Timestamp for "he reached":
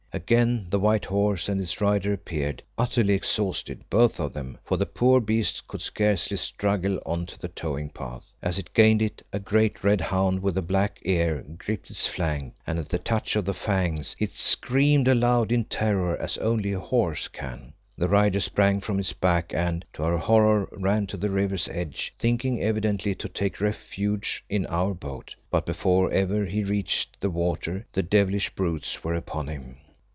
26.47-27.21